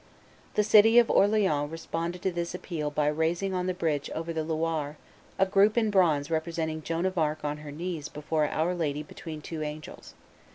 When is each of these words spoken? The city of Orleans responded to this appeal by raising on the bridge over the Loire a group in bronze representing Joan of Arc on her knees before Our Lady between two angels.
The 0.55 0.63
city 0.63 0.97
of 0.97 1.11
Orleans 1.11 1.69
responded 1.71 2.23
to 2.23 2.31
this 2.31 2.55
appeal 2.55 2.89
by 2.89 3.05
raising 3.05 3.53
on 3.53 3.67
the 3.67 3.73
bridge 3.75 4.09
over 4.15 4.33
the 4.33 4.41
Loire 4.43 4.97
a 5.37 5.45
group 5.45 5.77
in 5.77 5.91
bronze 5.91 6.31
representing 6.31 6.81
Joan 6.81 7.05
of 7.05 7.19
Arc 7.19 7.45
on 7.45 7.57
her 7.57 7.71
knees 7.71 8.09
before 8.09 8.47
Our 8.49 8.73
Lady 8.73 9.03
between 9.03 9.41
two 9.41 9.61
angels. 9.61 10.15